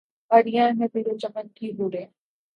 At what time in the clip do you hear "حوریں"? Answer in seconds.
1.71-2.05